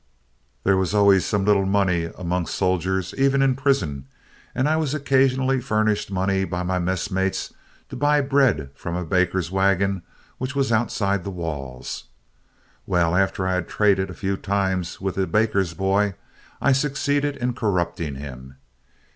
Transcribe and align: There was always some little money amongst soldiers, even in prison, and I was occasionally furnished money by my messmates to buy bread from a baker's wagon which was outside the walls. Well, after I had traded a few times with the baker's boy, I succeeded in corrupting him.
There 0.63 0.77
was 0.77 0.95
always 0.95 1.27
some 1.27 1.45
little 1.45 1.67
money 1.67 2.05
amongst 2.17 2.55
soldiers, 2.55 3.13
even 3.19 3.43
in 3.43 3.53
prison, 3.55 4.07
and 4.55 4.67
I 4.67 4.75
was 4.75 4.95
occasionally 4.95 5.61
furnished 5.61 6.09
money 6.09 6.43
by 6.43 6.63
my 6.63 6.79
messmates 6.79 7.53
to 7.89 7.95
buy 7.95 8.19
bread 8.21 8.71
from 8.73 8.95
a 8.95 9.05
baker's 9.05 9.51
wagon 9.51 10.01
which 10.39 10.55
was 10.55 10.71
outside 10.71 11.23
the 11.23 11.29
walls. 11.29 12.05
Well, 12.87 13.15
after 13.15 13.45
I 13.45 13.53
had 13.53 13.67
traded 13.67 14.09
a 14.09 14.15
few 14.15 14.37
times 14.37 14.99
with 14.99 15.13
the 15.13 15.27
baker's 15.27 15.75
boy, 15.75 16.15
I 16.59 16.71
succeeded 16.71 17.37
in 17.37 17.53
corrupting 17.53 18.15
him. 18.15 18.55